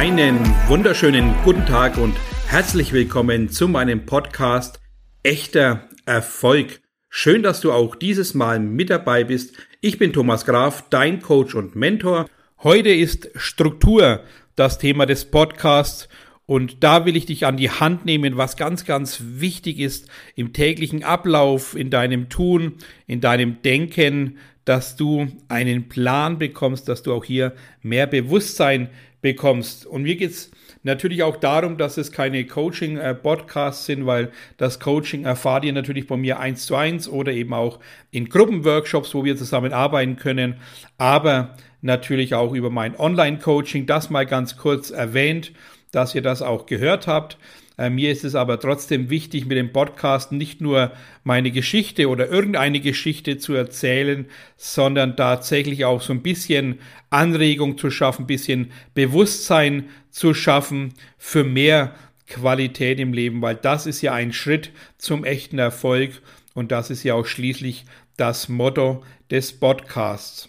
[0.00, 2.16] Einen wunderschönen guten Tag und
[2.46, 4.80] herzlich willkommen zu meinem Podcast
[5.22, 6.80] Echter Erfolg.
[7.10, 9.56] Schön, dass du auch dieses Mal mit dabei bist.
[9.82, 12.30] Ich bin Thomas Graf, dein Coach und Mentor.
[12.62, 14.24] Heute ist Struktur
[14.56, 16.08] das Thema des Podcasts
[16.50, 20.52] und da will ich dich an die Hand nehmen, was ganz, ganz wichtig ist im
[20.52, 22.74] täglichen Ablauf, in deinem Tun,
[23.06, 28.88] in deinem Denken, dass du einen Plan bekommst, dass du auch hier mehr Bewusstsein
[29.22, 29.86] bekommst.
[29.86, 30.50] Und mir geht's
[30.82, 36.16] natürlich auch darum, dass es keine Coaching-Podcasts sind, weil das Coaching erfahrt ihr natürlich bei
[36.16, 37.78] mir eins zu eins oder eben auch
[38.10, 40.56] in Gruppenworkshops, wo wir zusammen arbeiten können,
[40.98, 43.86] aber natürlich auch über mein Online-Coaching.
[43.86, 45.52] Das mal ganz kurz erwähnt
[45.92, 47.38] dass ihr das auch gehört habt.
[47.76, 50.92] Äh, mir ist es aber trotzdem wichtig, mit dem Podcast nicht nur
[51.24, 57.90] meine Geschichte oder irgendeine Geschichte zu erzählen, sondern tatsächlich auch so ein bisschen Anregung zu
[57.90, 61.94] schaffen, ein bisschen Bewusstsein zu schaffen für mehr
[62.26, 66.22] Qualität im Leben, weil das ist ja ein Schritt zum echten Erfolg
[66.54, 67.84] und das ist ja auch schließlich
[68.16, 70.48] das Motto des Podcasts.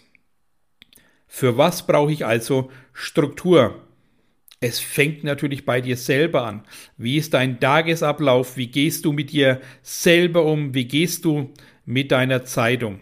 [1.26, 3.80] Für was brauche ich also Struktur?
[4.64, 6.62] Es fängt natürlich bei dir selber an.
[6.96, 8.56] Wie ist dein Tagesablauf?
[8.56, 10.72] Wie gehst du mit dir selber um?
[10.72, 11.52] Wie gehst du
[11.84, 13.00] mit deiner Zeitung?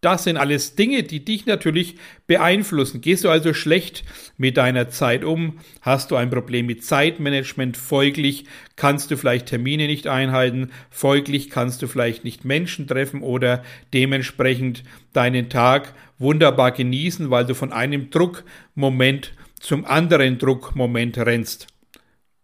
[0.00, 1.94] Das sind alles Dinge, die dich natürlich
[2.26, 3.02] beeinflussen.
[3.02, 4.02] Gehst du also schlecht
[4.36, 5.60] mit deiner Zeit um?
[5.80, 7.76] Hast du ein Problem mit Zeitmanagement?
[7.76, 10.70] Folglich kannst du vielleicht Termine nicht einhalten.
[10.90, 13.62] Folglich kannst du vielleicht nicht Menschen treffen oder
[13.94, 14.82] dementsprechend
[15.12, 21.68] deinen Tag wunderbar genießen, weil du von einem Druckmoment zum anderen Druckmoment rennst.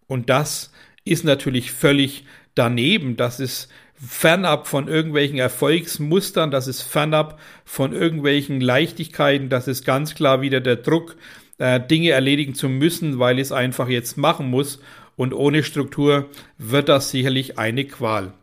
[0.07, 0.71] Und das
[1.05, 3.17] ist natürlich völlig daneben.
[3.17, 10.15] Das ist fernab von irgendwelchen Erfolgsmustern, das ist fernab von irgendwelchen Leichtigkeiten, das ist ganz
[10.15, 11.17] klar wieder der Druck,
[11.57, 14.81] äh, Dinge erledigen zu müssen, weil es einfach jetzt machen muss.
[15.17, 16.29] Und ohne Struktur
[16.59, 18.35] wird das sicherlich eine Qual.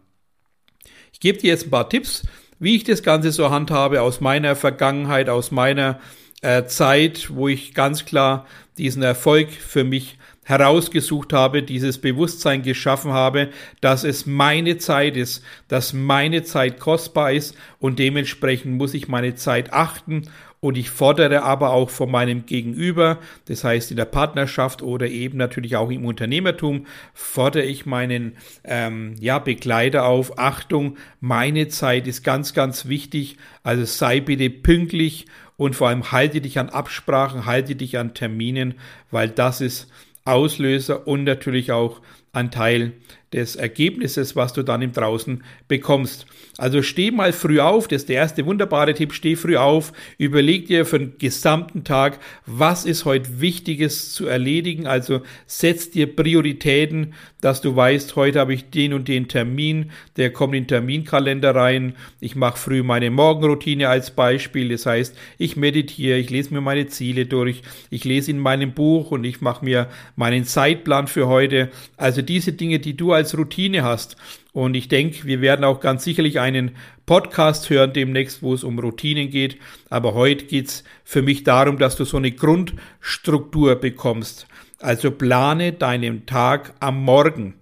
[1.12, 2.23] Ich gebe dir jetzt ein paar Tipps,
[2.57, 6.22] wie ich das Ganze so handhabe aus meiner Vergangenheit, aus meiner äh,
[6.67, 8.45] Zeit, wo ich ganz klar
[8.77, 13.49] diesen Erfolg für mich herausgesucht habe, dieses Bewusstsein geschaffen habe,
[13.81, 19.35] dass es meine Zeit ist, dass meine Zeit kostbar ist und dementsprechend muss ich meine
[19.35, 20.23] Zeit achten
[20.59, 25.37] und ich fordere aber auch von meinem Gegenüber, das heißt in der Partnerschaft oder eben
[25.37, 32.23] natürlich auch im Unternehmertum, fordere ich meinen ähm, ja, Begleiter auf, Achtung, meine Zeit ist
[32.23, 35.25] ganz, ganz wichtig, also sei bitte pünktlich
[35.57, 38.75] und vor allem halte dich an Absprachen, halte dich an Terminen,
[39.11, 39.89] weil das ist
[40.25, 42.93] Auslöser und natürlich auch ein Teil
[43.33, 46.25] des Ergebnisses, was du dann im Draußen bekommst.
[46.57, 50.67] Also steh mal früh auf, das ist der erste wunderbare Tipp, steh früh auf, überleg
[50.67, 57.16] dir für den gesamten Tag, was ist heute Wichtiges zu erledigen, also setz dir Prioritäten,
[57.41, 61.55] dass du weißt, heute habe ich den und den Termin, der kommt in den Terminkalender
[61.55, 66.61] rein, ich mache früh meine Morgenroutine als Beispiel, das heißt, ich meditiere, ich lese mir
[66.61, 71.27] meine Ziele durch, ich lese in meinem Buch und ich mache mir meinen Zeitplan für
[71.27, 74.17] heute, also diese Dinge, die du als als Routine hast.
[74.51, 76.72] Und ich denke, wir werden auch ganz sicherlich einen
[77.06, 79.57] Podcast hören demnächst, wo es um Routinen geht.
[79.89, 84.47] Aber heute geht es für mich darum, dass du so eine Grundstruktur bekommst.
[84.79, 87.53] Also plane deinen Tag am Morgen,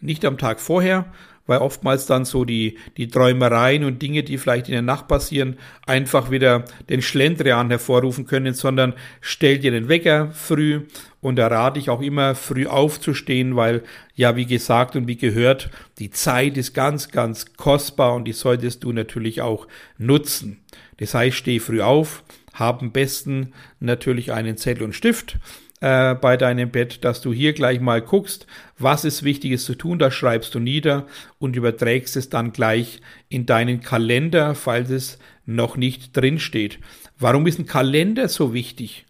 [0.00, 1.12] nicht am Tag vorher,
[1.46, 5.56] weil oftmals dann so die, die Träumereien und Dinge, die vielleicht in der Nacht passieren,
[5.86, 10.82] einfach wieder den Schlendrian hervorrufen können, sondern stell dir den Wecker früh
[11.20, 13.82] und da rate ich auch immer früh aufzustehen, weil
[14.14, 18.84] ja, wie gesagt und wie gehört, die Zeit ist ganz, ganz kostbar und die solltest
[18.84, 20.64] du natürlich auch nutzen.
[20.98, 25.38] Das heißt, steh früh auf, hab am besten natürlich einen Zettel und Stift,
[25.82, 28.46] äh, bei deinem Bett, dass du hier gleich mal guckst,
[28.78, 31.08] was ist Wichtiges zu tun, das schreibst du nieder
[31.40, 36.78] und überträgst es dann gleich in deinen Kalender, falls es noch nicht drin steht.
[37.18, 39.06] Warum ist ein Kalender so wichtig?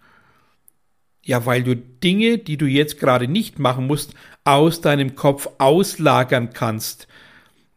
[1.22, 4.14] Ja, weil du Dinge, die du jetzt gerade nicht machen musst,
[4.44, 7.06] aus deinem Kopf auslagern kannst.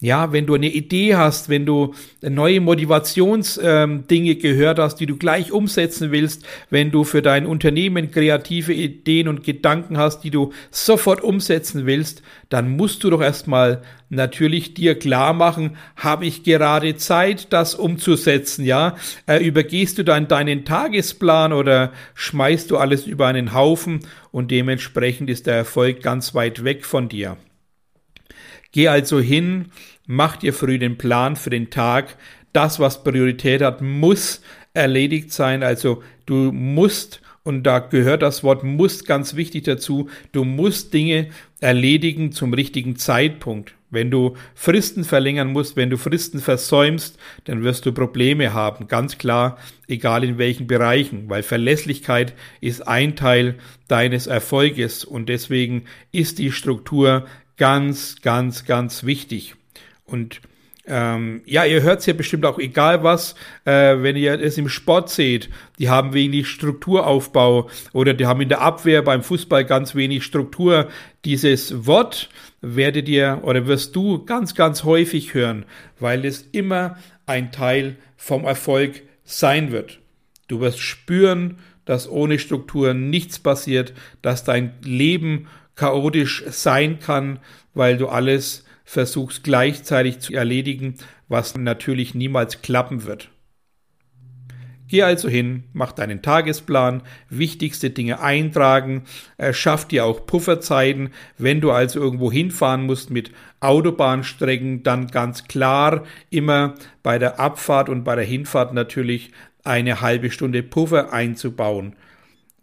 [0.05, 5.17] Ja, wenn du eine Idee hast, wenn du neue Motivationsdinge ähm, gehört hast, die du
[5.17, 10.53] gleich umsetzen willst, wenn du für dein Unternehmen kreative Ideen und Gedanken hast, die du
[10.69, 16.95] sofort umsetzen willst, dann musst du doch erstmal natürlich dir klar machen, habe ich gerade
[16.97, 18.97] Zeit, das umzusetzen, ja?
[19.25, 25.31] Äh, übergehst du dann deinen Tagesplan oder schmeißt du alles über einen Haufen und dementsprechend
[25.31, 27.37] ist der Erfolg ganz weit weg von dir.
[28.75, 29.67] Geh also hin,
[30.05, 32.17] mach dir früh den Plan für den Tag.
[32.51, 34.41] Das, was Priorität hat, muss
[34.73, 35.63] erledigt sein.
[35.63, 40.09] Also du musst Und da gehört das Wort muss ganz wichtig dazu.
[40.31, 41.27] Du musst Dinge
[41.59, 43.75] erledigen zum richtigen Zeitpunkt.
[43.91, 48.87] Wenn du Fristen verlängern musst, wenn du Fristen versäumst, dann wirst du Probleme haben.
[48.87, 53.55] Ganz klar, egal in welchen Bereichen, weil Verlässlichkeit ist ein Teil
[53.87, 57.27] deines Erfolges und deswegen ist die Struktur
[57.57, 59.55] ganz, ganz, ganz wichtig.
[60.05, 60.41] Und
[60.87, 63.33] ähm, ja, ihr hört es ja bestimmt auch, egal was,
[63.65, 65.49] äh, wenn ihr es im Sport seht,
[65.79, 70.89] die haben wenig Strukturaufbau oder die haben in der Abwehr beim Fußball ganz wenig Struktur.
[71.23, 72.29] Dieses Wort
[72.61, 75.65] werdet ihr oder wirst du ganz, ganz häufig hören,
[75.99, 79.99] weil es immer ein Teil vom Erfolg sein wird.
[80.47, 87.39] Du wirst spüren, dass ohne Struktur nichts passiert, dass dein Leben chaotisch sein kann,
[87.73, 90.95] weil du alles versuchst gleichzeitig zu erledigen,
[91.27, 93.29] was natürlich niemals klappen wird.
[94.87, 99.05] Geh also hin, mach deinen Tagesplan, wichtigste Dinge eintragen,
[99.51, 101.09] schaff dir auch Pufferzeiten.
[101.39, 103.31] Wenn du also irgendwo hinfahren musst mit
[103.61, 109.31] Autobahnstrecken, dann ganz klar immer bei der Abfahrt und bei der Hinfahrt natürlich
[109.63, 111.95] eine halbe Stunde Puffer einzubauen.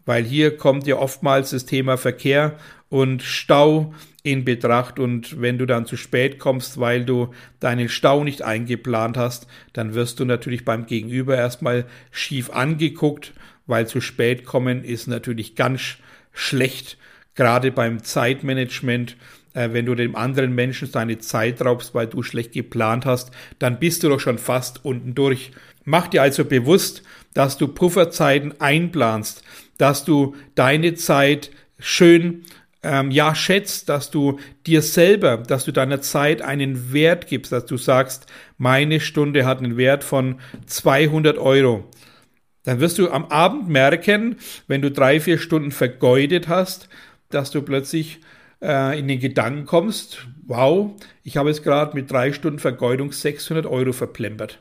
[0.05, 2.57] Weil hier kommt ja oftmals das Thema Verkehr
[2.93, 3.91] und Stau
[4.21, 9.17] in Betracht und wenn du dann zu spät kommst, weil du deinen Stau nicht eingeplant
[9.17, 13.33] hast, dann wirst du natürlich beim Gegenüber erstmal schief angeguckt,
[13.65, 15.97] weil zu spät kommen ist natürlich ganz
[16.33, 16.99] schlecht,
[17.33, 19.17] gerade beim Zeitmanagement.
[19.55, 23.79] Äh, wenn du dem anderen Menschen seine Zeit raubst, weil du schlecht geplant hast, dann
[23.79, 25.51] bist du doch schon fast unten durch.
[25.83, 27.01] Mach dir also bewusst,
[27.33, 29.43] dass du Pufferzeiten einplanst,
[29.79, 31.49] dass du deine Zeit
[31.79, 32.43] schön
[32.83, 37.65] ähm, ja schätzt, dass du dir selber, dass du deiner Zeit einen Wert gibst, dass
[37.65, 38.27] du sagst,
[38.57, 41.89] meine Stunde hat einen Wert von 200 Euro.
[42.63, 44.37] Dann wirst du am Abend merken,
[44.67, 46.89] wenn du drei, vier Stunden vergeudet hast,
[47.29, 48.19] dass du plötzlich
[48.61, 50.91] äh, in den Gedanken kommst, wow,
[51.23, 54.59] ich habe es gerade mit drei Stunden Vergeudung 600 Euro verplempert.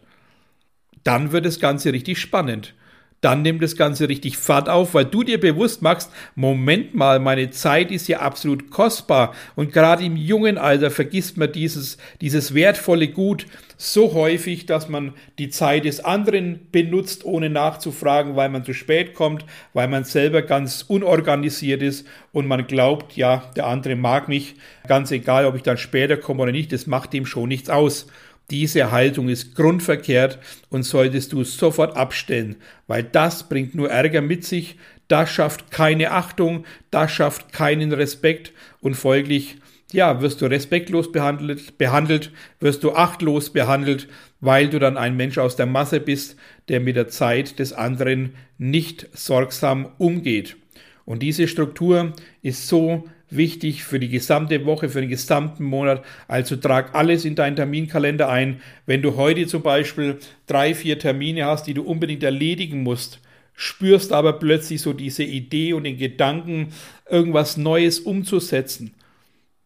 [1.04, 2.74] Dann wird das Ganze richtig spannend
[3.22, 7.50] dann nimmt das Ganze richtig Fahrt auf, weil du dir bewusst machst, Moment mal, meine
[7.50, 13.08] Zeit ist ja absolut kostbar und gerade im jungen Alter vergisst man dieses, dieses wertvolle
[13.08, 13.46] Gut
[13.76, 19.14] so häufig, dass man die Zeit des anderen benutzt, ohne nachzufragen, weil man zu spät
[19.14, 24.56] kommt, weil man selber ganz unorganisiert ist und man glaubt, ja, der andere mag mich,
[24.86, 28.06] ganz egal, ob ich dann später komme oder nicht, das macht ihm schon nichts aus.
[28.52, 30.38] Diese Haltung ist grundverkehrt
[30.68, 32.56] und solltest du sofort abstellen,
[32.86, 34.76] weil das bringt nur Ärger mit sich,
[35.08, 39.56] das schafft keine Achtung, das schafft keinen Respekt und folglich
[39.90, 44.08] ja, wirst du respektlos behandelt, behandelt, wirst du achtlos behandelt,
[44.40, 46.36] weil du dann ein Mensch aus der Masse bist,
[46.68, 50.56] der mit der Zeit des anderen nicht sorgsam umgeht.
[51.04, 52.12] Und diese Struktur
[52.42, 53.04] ist so
[53.36, 56.04] wichtig für die gesamte Woche, für den gesamten Monat.
[56.28, 58.60] Also trag alles in deinen Terminkalender ein.
[58.86, 63.20] Wenn du heute zum Beispiel drei, vier Termine hast, die du unbedingt erledigen musst,
[63.54, 66.72] spürst aber plötzlich so diese Idee und den Gedanken,
[67.08, 68.94] irgendwas Neues umzusetzen,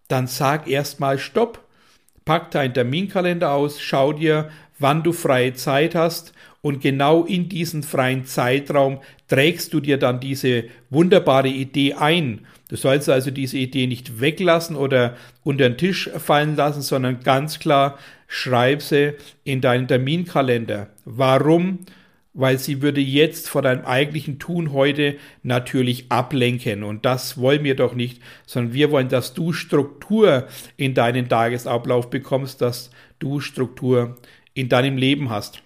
[0.09, 1.62] dann sag erstmal Stopp.
[2.25, 6.33] Pack deinen Terminkalender aus, schau dir, wann du freie Zeit hast
[6.66, 12.47] und genau in diesen freien Zeitraum trägst du dir dann diese wunderbare Idee ein.
[12.68, 17.61] Du sollst also diese Idee nicht weglassen oder unter den Tisch fallen lassen, sondern ganz
[17.61, 19.14] klar schreib sie
[19.45, 20.88] in deinen Terminkalender.
[21.04, 21.87] Warum?
[22.35, 26.83] Weil sie würde jetzt vor deinem eigentlichen Tun heute natürlich ablenken.
[26.83, 32.11] Und das wollen wir doch nicht, sondern wir wollen, dass du Struktur in deinen Tagesablauf
[32.11, 32.90] bekommst, dass
[33.21, 34.16] du Struktur
[34.57, 35.63] in deinem Leben hast.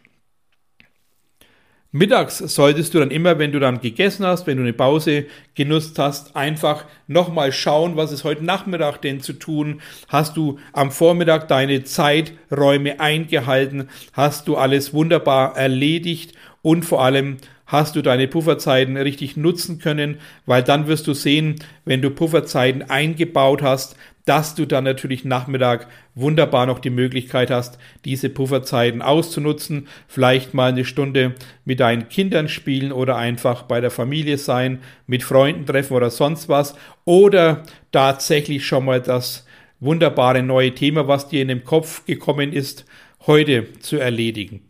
[1.93, 5.99] Mittags solltest du dann immer, wenn du dann gegessen hast, wenn du eine Pause genutzt
[5.99, 9.81] hast, einfach nochmal schauen, was ist heute Nachmittag denn zu tun.
[10.07, 13.89] Hast du am Vormittag deine Zeiträume eingehalten?
[14.13, 16.35] Hast du alles wunderbar erledigt?
[16.63, 21.57] Und vor allem hast du deine Pufferzeiten richtig nutzen können, weil dann wirst du sehen,
[21.85, 23.97] wenn du Pufferzeiten eingebaut hast,
[24.31, 30.71] dass du dann natürlich Nachmittag wunderbar noch die Möglichkeit hast, diese Pufferzeiten auszunutzen, vielleicht mal
[30.71, 31.35] eine Stunde
[31.65, 36.49] mit deinen Kindern spielen oder einfach bei der Familie sein, mit Freunden treffen oder sonst
[36.49, 39.49] was oder tatsächlich schon mal das
[39.81, 42.85] wunderbare neue Thema, was dir in den Kopf gekommen ist,
[43.27, 44.63] heute zu erledigen.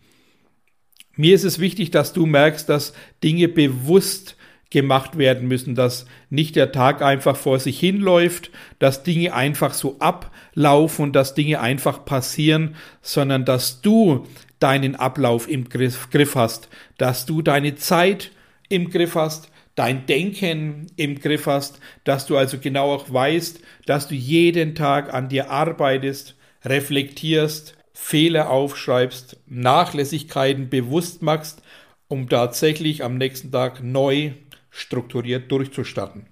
[1.16, 4.38] Mir ist es wichtig, dass du merkst, dass Dinge bewusst
[4.70, 9.98] gemacht werden müssen, dass nicht der Tag einfach vor sich hinläuft, dass Dinge einfach so
[9.98, 14.26] ablaufen und dass Dinge einfach passieren, sondern dass du
[14.60, 18.30] deinen Ablauf im Griff, Griff hast, dass du deine Zeit
[18.68, 24.06] im Griff hast, dein Denken im Griff hast, dass du also genau auch weißt, dass
[24.06, 31.62] du jeden Tag an dir arbeitest, reflektierst, Fehler aufschreibst, Nachlässigkeiten bewusst machst,
[32.08, 34.32] um tatsächlich am nächsten Tag neu
[34.70, 36.26] strukturiert durchzustarten.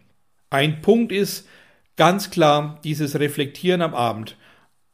[0.51, 1.47] Ein Punkt ist
[1.97, 4.37] ganz klar dieses Reflektieren am Abend.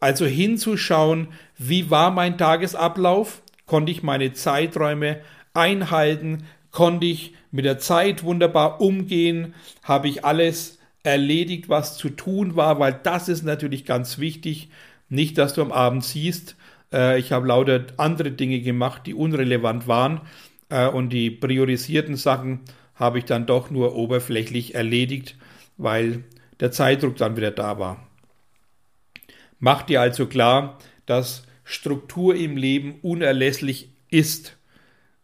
[0.01, 3.43] Also hinzuschauen, wie war mein Tagesablauf?
[3.67, 5.21] Konnte ich meine Zeiträume
[5.55, 6.45] einhalten?
[6.71, 9.55] Konnte ich mit der Zeit wunderbar umgehen?
[9.83, 12.81] Habe ich alles erledigt, was zu tun war?
[12.81, 14.69] Weil das ist natürlich ganz wichtig.
[15.09, 16.57] Nicht, dass du am Abend siehst,
[16.93, 20.23] äh, ich habe lauter andere Dinge gemacht, die unrelevant waren.
[20.71, 22.61] Äh, und die priorisierten Sachen
[22.95, 25.37] habe ich dann doch nur oberflächlich erledigt,
[25.77, 26.25] weil
[26.61, 28.07] der Zeitdruck dann wieder da war.
[29.59, 34.57] Mach dir also klar, dass Struktur im Leben unerlässlich ist.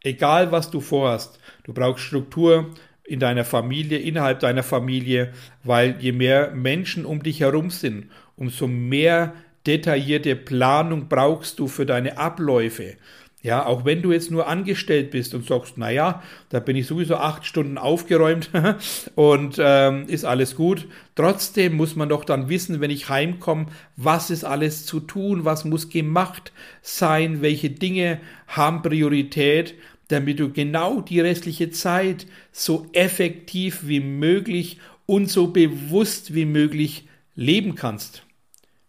[0.02, 2.70] Egal was du vorhast, du brauchst Struktur
[3.04, 8.66] in deiner Familie, innerhalb deiner Familie, weil je mehr Menschen um dich herum sind, umso
[8.66, 9.34] mehr
[9.66, 12.96] detaillierte Planung brauchst du für deine Abläufe.
[13.42, 16.86] Ja, auch wenn du jetzt nur angestellt bist und sagst, na ja, da bin ich
[16.86, 18.50] sowieso acht Stunden aufgeräumt
[19.14, 20.86] und ähm, ist alles gut.
[21.14, 23.66] Trotzdem muss man doch dann wissen, wenn ich heimkomme,
[23.96, 29.74] was ist alles zu tun, was muss gemacht sein, welche Dinge haben Priorität,
[30.08, 37.08] damit du genau die restliche Zeit so effektiv wie möglich und so bewusst wie möglich
[37.36, 38.22] leben kannst.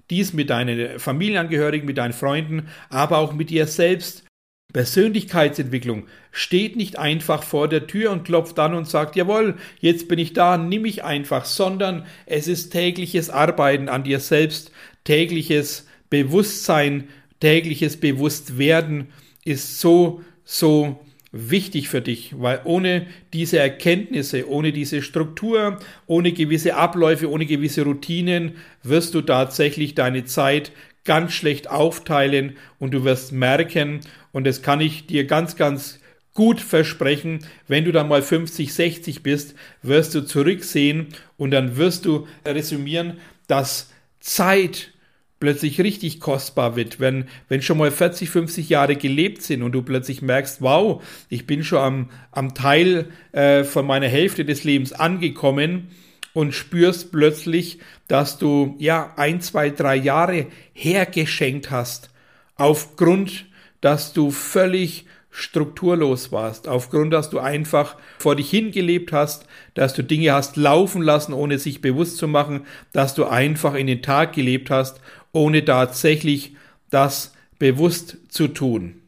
[0.10, 4.25] Dies mit deinen Familienangehörigen, mit deinen Freunden, aber auch mit dir selbst
[4.74, 10.20] Persönlichkeitsentwicklung steht nicht einfach vor der Tür und klopft an und sagt, jawohl, jetzt bin
[10.20, 14.72] ich da, nimm mich einfach, sondern es ist tägliches Arbeiten an dir selbst,
[15.04, 17.10] tägliches Bewusstsein,
[17.40, 19.08] tägliches Bewusstwerden
[19.44, 21.00] ist so, so
[21.32, 27.84] wichtig für dich, weil ohne diese Erkenntnisse, ohne diese Struktur, ohne gewisse Abläufe, ohne gewisse
[27.84, 30.72] Routinen wirst du tatsächlich deine Zeit
[31.03, 36.00] ganz schlecht aufteilen und du wirst merken, und das kann ich dir ganz, ganz
[36.34, 42.05] gut versprechen, wenn du dann mal 50, 60 bist, wirst du zurücksehen und dann wirst
[42.05, 43.17] du resümieren,
[43.48, 43.89] dass
[44.20, 44.91] Zeit
[45.39, 49.81] plötzlich richtig kostbar wird, wenn, wenn schon mal 40, 50 Jahre gelebt sind und du
[49.81, 54.93] plötzlich merkst, wow, ich bin schon am, am Teil äh, von meiner Hälfte des Lebens
[54.93, 55.89] angekommen
[56.34, 62.10] und spürst plötzlich, dass du ja ein, zwei, drei Jahre hergeschenkt hast,
[62.56, 63.46] aufgrund,
[63.82, 70.04] dass du völlig strukturlos warst, aufgrund, dass du einfach vor dich hingelebt hast, dass du
[70.04, 74.34] Dinge hast laufen lassen, ohne sich bewusst zu machen, dass du einfach in den Tag
[74.34, 75.00] gelebt hast,
[75.32, 76.56] ohne tatsächlich
[76.90, 79.02] das bewusst zu tun.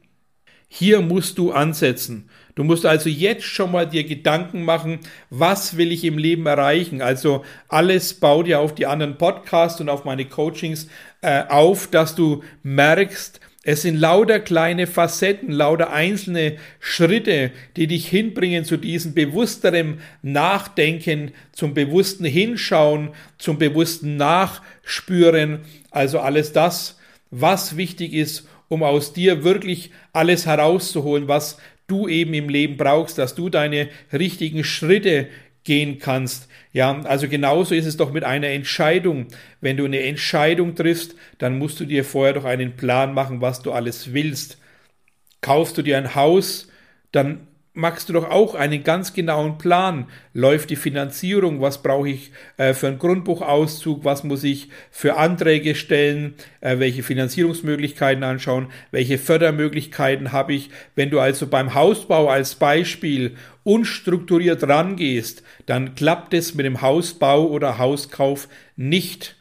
[0.70, 2.30] Hier musst du ansetzen.
[2.56, 5.00] Du musst also jetzt schon mal dir Gedanken machen,
[5.32, 7.02] was will ich im Leben erreichen?
[7.02, 10.88] Also alles baut ja auf die anderen Podcasts und auf meine Coachings
[11.22, 18.08] äh, auf, dass du merkst, es sind lauter kleine Facetten, lauter einzelne Schritte, die dich
[18.10, 25.62] hinbringen zu diesem bewussteren Nachdenken, zum bewussten Hinschauen, zum bewussten Nachspüren.
[25.92, 27.00] Also alles das,
[27.32, 33.18] was wichtig ist, um aus dir wirklich alles herauszuholen, was du eben im Leben brauchst,
[33.18, 35.28] dass du deine richtigen Schritte
[35.64, 36.50] gehen kannst.
[36.74, 39.28] Ja, also genauso ist es doch mit einer Entscheidung.
[39.62, 43.62] Wenn du eine Entscheidung triffst, dann musst du dir vorher doch einen Plan machen, was
[43.62, 44.58] du alles willst.
[45.42, 46.68] Kaufst du dir ein Haus,
[47.12, 50.06] dann machst du doch auch einen ganz genauen Plan.
[50.34, 51.60] Läuft die Finanzierung?
[51.60, 54.06] Was brauche ich äh, für einen Grundbuchauszug?
[54.06, 56.36] Was muss ich für Anträge stellen?
[56.62, 58.68] Äh, welche Finanzierungsmöglichkeiten anschauen?
[58.92, 60.70] Welche Fördermöglichkeiten habe ich?
[60.96, 67.48] Wenn du also beim Hausbau als Beispiel unstrukturiert rangehst, dann klappt es mit dem Hausbau
[67.48, 69.36] oder Hauskauf nicht.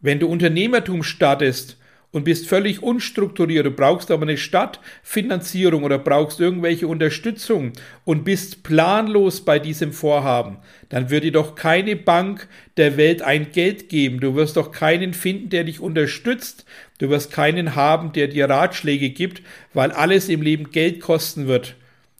[0.00, 1.76] Wenn du Unternehmertum startest,
[2.12, 7.72] und bist völlig unstrukturiert, du brauchst aber eine Stadtfinanzierung oder brauchst irgendwelche Unterstützung
[8.04, 10.58] und bist planlos bei diesem Vorhaben,
[10.90, 14.20] dann wird dir doch keine Bank der Welt ein Geld geben.
[14.20, 16.66] Du wirst doch keinen finden, der dich unterstützt.
[16.98, 19.42] Du wirst keinen haben, der dir Ratschläge gibt,
[19.72, 21.76] weil alles im Leben Geld kosten wird.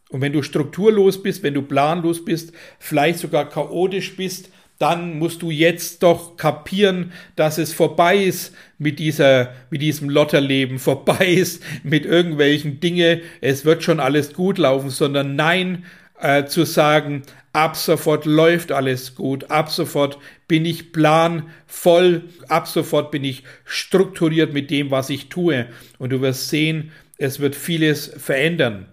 [0.09, 4.51] Und wenn du strukturlos bist, wenn du planlos bist, vielleicht sogar chaotisch bist,
[4.83, 10.79] dann musst du jetzt doch kapieren, dass es vorbei ist mit dieser, mit diesem Lotterleben,
[10.81, 15.85] vorbei ist mit irgendwelchen Dinge, es wird schon alles gut laufen, sondern nein,
[16.21, 17.23] äh, zu sagen,
[17.53, 24.53] ab sofort läuft alles gut, ab sofort bin ich planvoll, ab sofort bin ich strukturiert
[24.53, 25.67] mit dem, was ich tue.
[25.99, 28.87] Und du wirst sehen, es wird vieles verändern.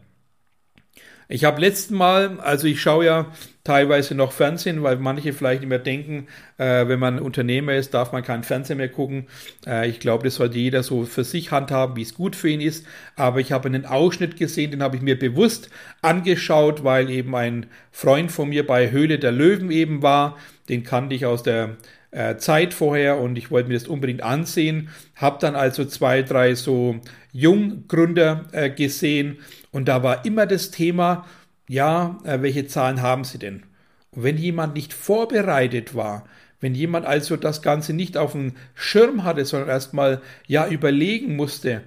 [1.31, 3.31] Ich habe letzten Mal, also ich schaue ja
[3.63, 6.25] teilweise noch Fernsehen, weil manche vielleicht nicht mehr denken,
[6.57, 9.27] äh, wenn man Unternehmer ist, darf man keinen Fernseher mehr gucken.
[9.63, 12.61] Äh, ich glaube, das sollte jeder so für sich handhaben, wie es gut für ihn
[12.61, 12.83] ist.
[13.15, 15.69] Aber ich habe einen Ausschnitt gesehen, den habe ich mir bewusst
[16.01, 20.35] angeschaut, weil eben ein Freund von mir bei Höhle der Löwen eben war.
[20.67, 21.77] Den kannte ich aus der
[22.11, 24.89] äh, Zeit vorher und ich wollte mir das unbedingt ansehen.
[25.15, 26.99] Habe dann also zwei, drei so
[27.31, 29.39] Junggründer äh, gesehen
[29.71, 31.25] und da war immer das Thema,
[31.67, 33.63] ja, äh, welche Zahlen haben Sie denn?
[34.11, 36.25] Und wenn jemand nicht vorbereitet war,
[36.59, 41.81] wenn jemand also das Ganze nicht auf dem Schirm hatte, sondern erstmal ja überlegen musste,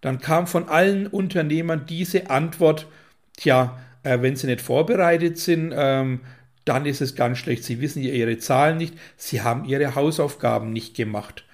[0.00, 2.86] dann kam von allen Unternehmern diese Antwort,
[3.36, 6.20] tja, äh, wenn sie nicht vorbereitet sind, ähm,
[6.68, 7.64] dann ist es ganz schlecht.
[7.64, 11.44] Sie wissen ja ihre Zahlen nicht, sie haben ihre Hausaufgaben nicht gemacht.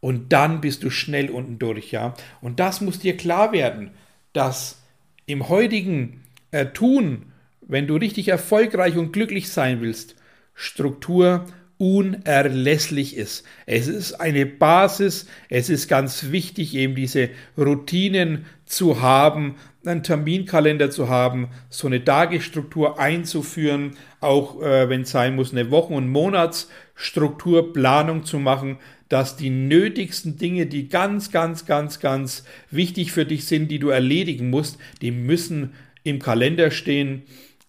[0.00, 2.14] Und dann bist du schnell unten durch, ja.
[2.40, 3.90] Und das muss dir klar werden,
[4.32, 4.82] dass
[5.26, 10.16] im heutigen äh, Tun, wenn du richtig erfolgreich und glücklich sein willst,
[10.54, 11.46] Struktur
[11.82, 13.44] unerlässlich ist.
[13.66, 20.92] Es ist eine Basis, es ist ganz wichtig, eben diese Routinen zu haben, einen Terminkalender
[20.92, 26.08] zu haben, so eine Tagesstruktur einzuführen, auch äh, wenn es sein muss, eine Wochen- und
[26.08, 33.26] Monatsstruktur, Planung zu machen, dass die nötigsten Dinge, die ganz, ganz, ganz, ganz wichtig für
[33.26, 35.72] dich sind, die du erledigen musst, die müssen
[36.04, 37.22] im Kalender stehen,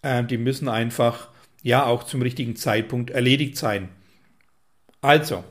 [0.04, 1.30] äh, die müssen einfach
[1.64, 3.90] ja auch zum richtigen Zeitpunkt erledigt sein.
[5.04, 5.44] Also,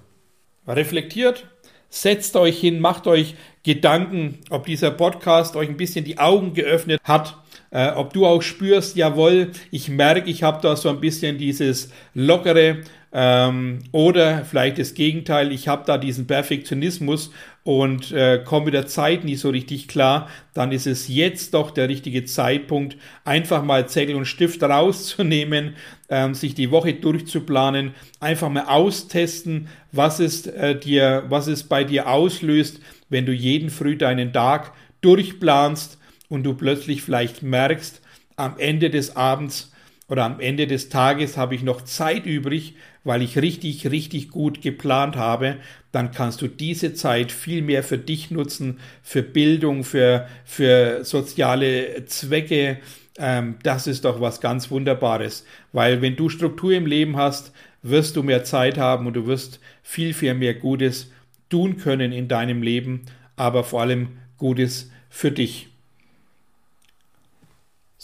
[0.66, 1.46] reflektiert,
[1.90, 7.02] setzt euch hin, macht euch Gedanken, ob dieser Podcast euch ein bisschen die Augen geöffnet
[7.04, 7.36] hat,
[7.70, 11.90] äh, ob du auch spürst, jawohl, ich merke, ich habe da so ein bisschen dieses
[12.14, 12.78] lockere
[13.12, 17.30] ähm, oder vielleicht das Gegenteil, ich habe da diesen Perfektionismus
[17.64, 21.70] und äh, komme mit der Zeit nicht so richtig klar, dann ist es jetzt doch
[21.70, 25.76] der richtige Zeitpunkt, einfach mal Zettel und Stift rauszunehmen,
[26.08, 31.84] ähm, sich die Woche durchzuplanen, einfach mal austesten, was es äh, dir, was es bei
[31.84, 38.00] dir auslöst, wenn du jeden früh deinen Tag durchplanst und du plötzlich vielleicht merkst,
[38.36, 39.71] am Ende des Abends
[40.12, 44.60] oder am Ende des Tages habe ich noch Zeit übrig, weil ich richtig, richtig gut
[44.60, 45.56] geplant habe,
[45.90, 52.04] dann kannst du diese Zeit viel mehr für dich nutzen, für Bildung, für, für soziale
[52.04, 52.76] Zwecke.
[53.16, 58.14] Ähm, das ist doch was ganz Wunderbares, weil wenn du Struktur im Leben hast, wirst
[58.14, 61.10] du mehr Zeit haben und du wirst viel, viel mehr Gutes
[61.48, 65.71] tun können in deinem Leben, aber vor allem Gutes für dich.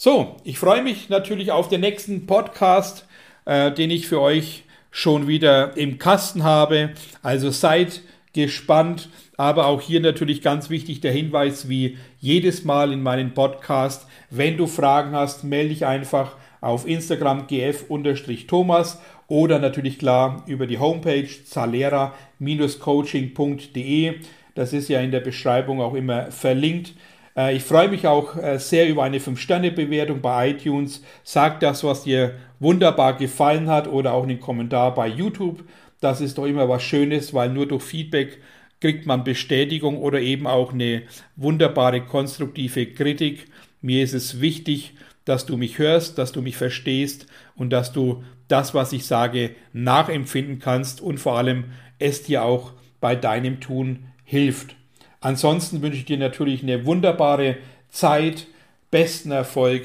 [0.01, 3.05] So, ich freue mich natürlich auf den nächsten Podcast,
[3.43, 6.91] äh, den ich für euch schon wieder im Kasten habe.
[7.21, 9.09] Also seid gespannt.
[9.35, 14.07] Aber auch hier natürlich ganz wichtig der Hinweis, wie jedes Mal in meinem Podcast.
[14.29, 20.79] Wenn du Fragen hast, melde dich einfach auf Instagram gf-thomas oder natürlich klar über die
[20.79, 24.13] Homepage zalera-coaching.de.
[24.55, 26.93] Das ist ja in der Beschreibung auch immer verlinkt.
[27.39, 31.01] Äh, ich freue mich auch äh, sehr über eine 5-Sterne-Bewertung bei iTunes.
[31.23, 35.63] Sag das, was dir wunderbar gefallen hat oder auch einen Kommentar bei YouTube.
[36.01, 38.39] Das ist doch immer was Schönes, weil nur durch Feedback
[38.81, 41.03] kriegt man Bestätigung oder eben auch eine
[41.35, 43.45] wunderbare konstruktive Kritik.
[43.81, 44.93] Mir ist es wichtig,
[45.25, 49.51] dass du mich hörst, dass du mich verstehst und dass du das, was ich sage,
[49.73, 51.65] nachempfinden kannst und vor allem
[51.99, 54.78] es dir auch bei deinem Tun hilft.
[55.21, 57.57] Ansonsten wünsche ich dir natürlich eine wunderbare
[57.89, 58.47] Zeit,
[58.91, 59.83] besten Erfolg,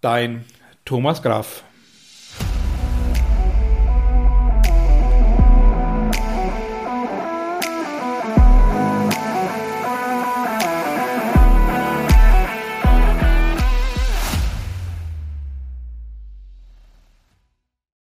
[0.00, 0.44] dein
[0.84, 1.64] Thomas Graf.